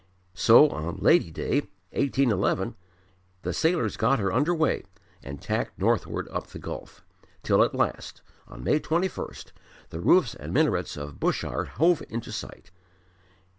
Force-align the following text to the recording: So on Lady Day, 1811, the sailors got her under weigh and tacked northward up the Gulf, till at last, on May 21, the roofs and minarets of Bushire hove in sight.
So 0.33 0.67
on 0.69 0.97
Lady 0.97 1.29
Day, 1.29 1.59
1811, 1.91 2.73
the 3.43 3.53
sailors 3.53 3.97
got 3.97 4.17
her 4.17 4.33
under 4.33 4.51
weigh 4.55 4.81
and 5.21 5.39
tacked 5.39 5.77
northward 5.77 6.27
up 6.31 6.47
the 6.47 6.57
Gulf, 6.57 7.03
till 7.43 7.61
at 7.61 7.75
last, 7.75 8.23
on 8.47 8.63
May 8.63 8.79
21, 8.79 9.27
the 9.91 9.99
roofs 9.99 10.33
and 10.33 10.51
minarets 10.51 10.97
of 10.97 11.19
Bushire 11.19 11.67
hove 11.67 12.01
in 12.09 12.23
sight. 12.23 12.71